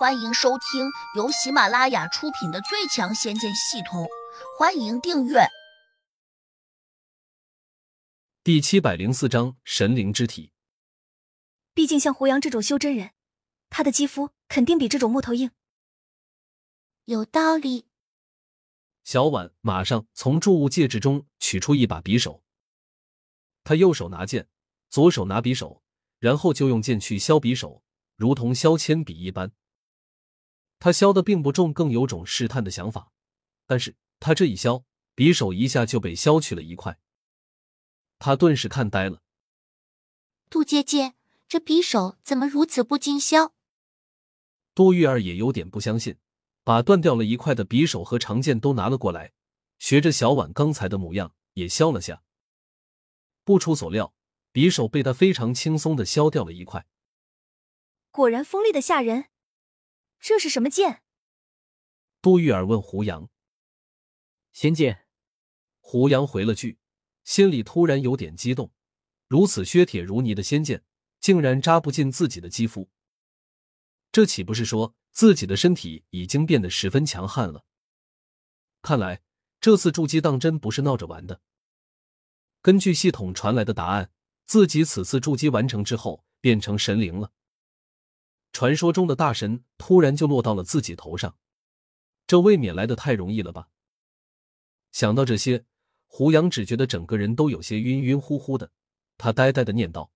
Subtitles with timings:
[0.00, 4.04] 欢迎收听由喜马拉雅出品的《最强仙剑系统》，
[4.58, 5.40] 欢迎订阅。
[8.42, 10.52] 第七百零四章神灵之体。
[11.74, 13.10] 毕竟像胡杨这种修真人，
[13.68, 15.50] 他的肌肤肯定比这种木头硬。
[17.04, 17.86] 有道理。
[19.04, 22.42] 小婉马上从注物戒指中取出一把匕首，
[23.64, 24.48] 他右手拿剑，
[24.88, 25.82] 左手拿匕首，
[26.18, 27.82] 然后就用剑去削匕首，
[28.16, 29.52] 如同削铅笔一般。
[30.80, 33.12] 他削的并不重，更有种试探的想法。
[33.66, 34.82] 但是他这一削，
[35.14, 36.98] 匕首一下就被削去了一块。
[38.18, 39.22] 他顿时看呆了。
[40.48, 41.14] 杜姐姐，
[41.46, 43.52] 这匕首怎么如此不经削？
[44.74, 46.16] 杜玉儿也有点不相信，
[46.64, 49.32] 把断掉了一块的匕首和长剑都拿了过来，
[49.78, 52.22] 学着小婉刚才的模样也削了下。
[53.44, 54.14] 不出所料，
[54.52, 56.86] 匕首被他非常轻松的削掉了一块。
[58.10, 59.29] 果然锋利的吓人。
[60.20, 61.02] 这是什么剑？
[62.20, 63.30] 杜玉儿问胡杨。
[64.52, 65.06] 仙剑。
[65.80, 66.78] 胡杨回了句，
[67.24, 68.72] 心里突然有点激动。
[69.26, 70.84] 如此削铁如泥的仙剑，
[71.20, 72.90] 竟然扎不进自己的肌肤，
[74.12, 77.64] 这岂不是说自己的身体已经变得十分强悍了？
[78.82, 79.22] 看来
[79.60, 81.40] 这次筑基当真不是闹着玩的。
[82.60, 84.12] 根据系统传来的答案，
[84.44, 87.32] 自己此次筑基完成之后，变成神灵了。
[88.52, 91.36] 传说中的大神突然就落到了自己头上，
[92.26, 93.68] 这未免来的太容易了吧？
[94.92, 95.64] 想到这些，
[96.06, 98.72] 胡杨只觉得整个人都有些晕晕乎乎的。
[99.16, 100.10] 他呆呆的念道：“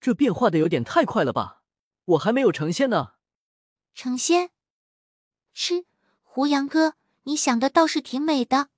[0.00, 1.64] 这变化的有点太快了吧？
[2.04, 3.14] 我还没有成仙呢。”
[3.94, 4.50] 成仙？
[5.52, 5.86] 吃
[6.22, 6.94] 胡杨哥，
[7.24, 8.68] 你想的倒是挺美的。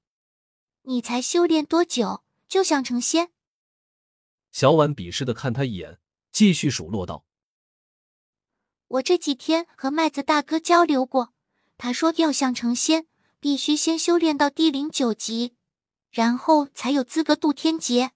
[0.82, 3.32] 你才修炼多久就想成仙？
[4.50, 6.00] 小婉鄙视的看他一眼，
[6.32, 7.26] 继续数落道。
[8.90, 11.32] 我这几天和麦子大哥交流过，
[11.78, 13.06] 他说要想成仙，
[13.38, 15.54] 必须先修炼到地灵九级，
[16.10, 18.10] 然后才有资格渡天劫。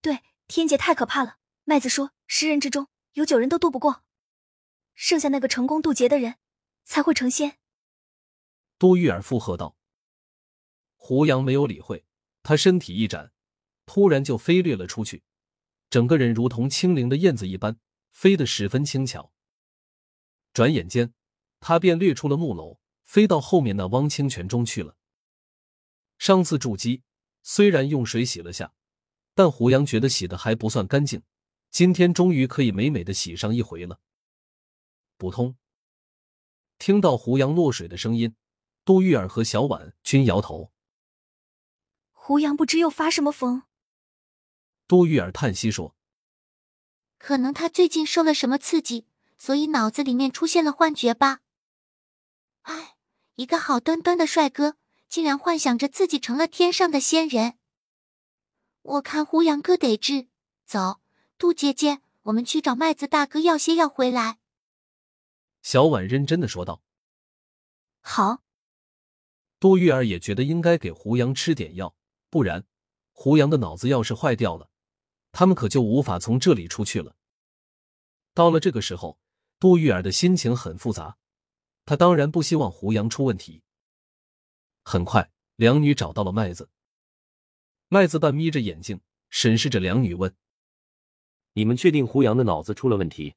[0.00, 1.36] 对，天劫太可怕了。
[1.62, 4.02] 麦子说，十人之中有九人都渡不过，
[4.96, 6.34] 剩下那个成功渡劫的人
[6.82, 7.58] 才会成仙。
[8.76, 9.76] 杜玉儿附和道。
[10.96, 12.04] 胡杨没有理会，
[12.42, 13.30] 他身体一展，
[13.86, 15.22] 突然就飞掠了出去，
[15.88, 17.78] 整个人如同轻灵的燕子一般，
[18.10, 19.32] 飞得十分轻巧。
[20.54, 21.12] 转眼间，
[21.58, 24.96] 他便掠出了木楼，飞到后面那汪清泉中去了。
[26.16, 27.02] 上次筑基
[27.42, 28.72] 虽然用水洗了下，
[29.34, 31.22] 但胡杨觉得洗的还不算干净。
[31.70, 33.98] 今天终于可以美美的洗上一回了。
[35.16, 35.56] 不通！
[36.78, 38.36] 听到胡杨落水的声音，
[38.84, 40.72] 杜玉儿和小婉均摇头。
[42.12, 43.64] 胡杨不知又发什么疯？
[44.86, 45.96] 杜玉儿叹息说
[47.18, 51.40] ：“可能他最近受了什么刺激。”所以脑子里面出现了幻觉吧？
[52.62, 52.96] 哎，
[53.34, 54.76] 一个好端端的帅哥，
[55.08, 57.58] 竟然幻想着自己成了天上的仙人。
[58.80, 60.28] 我看胡杨哥得治。
[60.64, 61.00] 走，
[61.36, 64.38] 杜姐姐，我们去找麦子大哥要些药回来。
[65.60, 66.82] 小婉认真的说道。
[68.00, 68.42] 好。
[69.60, 71.94] 杜玉儿也觉得应该给胡杨吃点药，
[72.30, 72.64] 不然
[73.12, 74.70] 胡杨的脑子要是坏掉了，
[75.32, 77.16] 他们可就无法从这里出去了。
[78.32, 79.18] 到了这个时候。
[79.58, 81.16] 杜玉儿的心情很复杂，
[81.84, 83.62] 她当然不希望胡杨出问题。
[84.82, 86.68] 很快，两女找到了麦子。
[87.88, 89.00] 麦子半眯着眼睛
[89.30, 90.34] 审视着两女，问
[91.54, 93.34] ：“你们确定胡杨的脑子出了问题？”“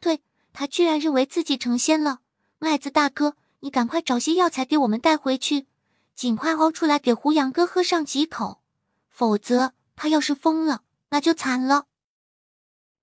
[0.00, 0.22] 对，
[0.52, 2.20] 他居然认为自己成仙了。”
[2.58, 5.66] 麦子大哥，你赶快找些药材给我们带回去，
[6.14, 8.62] 尽快熬出来给胡杨哥喝上几口，
[9.10, 11.88] 否则他要是疯了，那就惨了。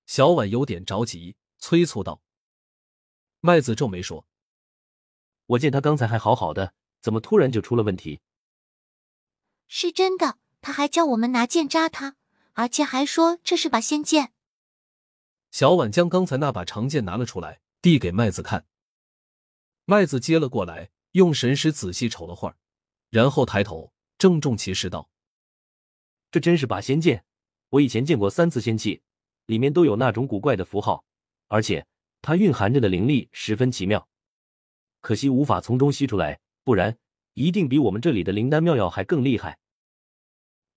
[0.07, 1.35] 小婉有点着急。
[1.61, 2.21] 催促道
[3.39, 4.25] ：“麦子皱眉说，
[5.45, 8.19] 我见他刚才还好好的，怎么突然就出了问题？
[9.67, 12.17] 是真的，他还叫我们拿剑扎他，
[12.53, 14.33] 而且还说这是把仙剑。”
[15.51, 18.65] 小婉将刚才那把长剑拿了出来，递给麦子看。
[19.85, 22.57] 麦子接了过来，用神识仔细瞅了会儿，
[23.11, 25.11] 然后抬头郑重其事道
[26.31, 27.23] ：“这真是把仙剑，
[27.69, 29.03] 我以前见过三次仙器，
[29.45, 31.05] 里面都有那种古怪的符号。”
[31.51, 31.85] 而且
[32.21, 34.07] 它蕴含着的灵力十分奇妙，
[35.01, 36.97] 可惜无法从中吸出来，不然
[37.33, 39.59] 一定比我们这里的灵丹妙药还更厉害。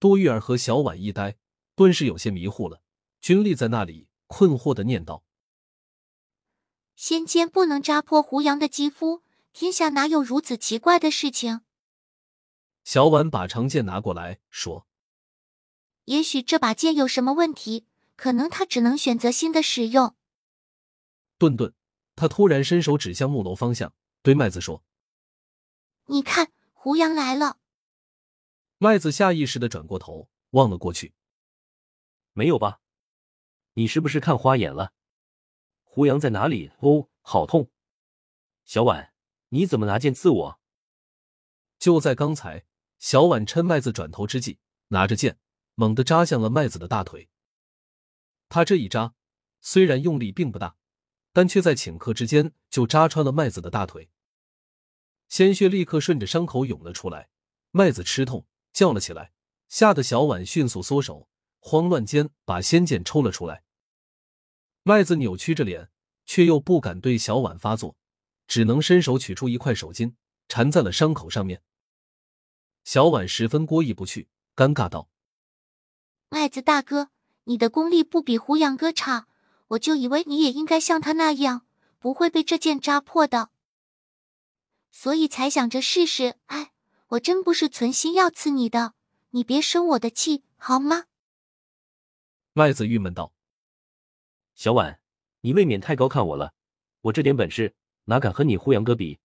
[0.01, 1.37] 多玉儿和小婉一呆，
[1.77, 2.83] 顿时有些迷糊了，
[3.21, 5.23] 均立在那里困惑的念道
[6.97, 9.23] ：“仙剑不能扎破胡杨的肌肤，
[9.53, 11.61] 天下哪有如此奇怪的事情？”
[12.83, 14.89] 小婉把长剑拿过来说
[16.07, 17.87] ：“也许这把剑有什么问题，
[18.17, 20.17] 可能他只能选择新的使用。”
[21.45, 21.75] 顿顿，
[22.17, 23.93] 他突然伸手指向木楼方向，
[24.23, 24.83] 对麦子说
[26.09, 27.59] ：“你看，胡杨来了。”
[28.79, 31.13] 麦子下意识的转过头，望了过去。
[32.33, 32.81] 没有吧？
[33.75, 34.95] 你是不是看花眼了？
[35.83, 36.73] 胡杨在哪里？
[36.79, 37.71] 哦，好痛！
[38.65, 39.13] 小婉，
[39.51, 40.61] 你怎么拿剑刺我？
[41.79, 42.65] 就在刚才，
[42.99, 45.39] 小婉趁麦子转头之际，拿着剑
[45.75, 47.29] 猛地扎向了麦子的大腿。
[48.49, 49.15] 他这一扎，
[49.61, 50.77] 虽然用力并不大，
[51.35, 54.09] 但却在顷刻之间就扎穿了麦子的大腿，
[55.29, 57.29] 鲜血立刻顺着伤口涌了出来。
[57.73, 59.33] 麦子吃痛叫了起来，
[59.69, 61.29] 吓得小婉迅速缩手，
[61.59, 63.65] 慌乱间把仙剑抽了出来。
[64.85, 65.91] 麦子扭曲着脸，
[66.25, 67.97] 却又不敢对小婉发作，
[68.47, 70.15] 只能伸手取出一块手巾，
[70.47, 71.63] 缠在了伤口上面。
[72.85, 75.11] 小婉十分过意不去，尴尬道
[76.31, 77.11] ：“麦子大哥。”
[77.47, 79.29] 你的功力不比胡杨哥差，
[79.75, 81.67] 我就以为你也应该像他那样，
[81.99, 83.51] 不会被这剑扎破的，
[84.91, 86.37] 所以才想着试试。
[86.47, 86.73] 哎，
[87.09, 88.95] 我真不是存心要刺你的，
[89.31, 91.05] 你别生我的气好吗？
[92.53, 93.33] 麦子郁闷道
[94.55, 95.01] ：“小婉，
[95.41, 96.55] 你未免太高看我了，
[97.03, 97.75] 我这点本事
[98.05, 99.19] 哪敢和你胡杨哥比？”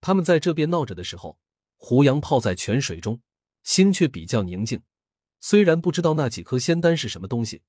[0.00, 1.38] 他们在这边闹着的时候，
[1.76, 3.20] 胡杨泡在泉水中，
[3.62, 4.82] 心却比较宁静。
[5.40, 7.62] 虽然不知道那几颗仙丹是什么东西，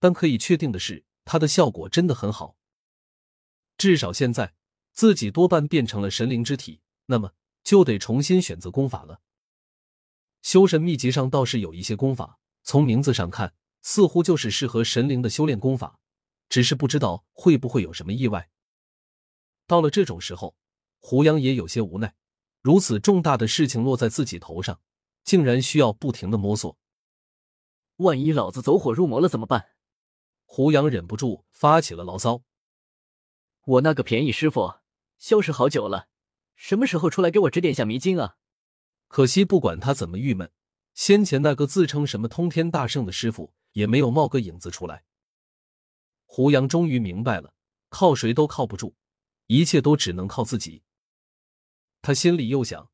[0.00, 2.56] 但可以确定的是，它的效果真的很好。
[3.78, 4.54] 至少现在
[4.92, 7.32] 自己多半变成了神灵之体，那么
[7.64, 9.20] 就得重新选择功法了。
[10.42, 15.98] 修神秘籍上倒是有一些功法，从名字上看，似乎就是适合神灵的修炼功法，
[16.48, 18.50] 只是不知道会不会有什么意外。
[19.66, 20.56] 到了这种时候，
[20.98, 22.14] 胡杨也有些无奈，
[22.60, 24.80] 如此重大的事情落在自己头上，
[25.24, 26.76] 竟然需要不停的摸索。
[27.96, 29.71] 万一老子走火入魔了怎么办？
[30.54, 32.42] 胡杨忍不住发起了牢骚。
[33.64, 34.74] 我那个便宜师傅
[35.16, 36.08] 消失好久了，
[36.56, 38.36] 什么时候出来给我指点下迷津啊？
[39.08, 40.52] 可惜不管他怎么郁闷，
[40.92, 45.04] 先前那个自称什么通天大圣的师傅也没有冒个影子出来。
[46.26, 47.54] 胡杨终于明白了，
[47.88, 48.94] 靠谁都靠不住，
[49.46, 50.82] 一切都只能靠自己。
[52.02, 52.90] 他心里又想，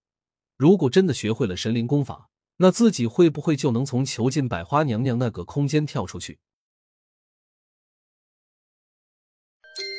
[0.56, 2.30] 如果真的学会了神灵功法。
[2.58, 6.38] 那自己会不会就能从囚禁百花娘娘那个空间跳出去？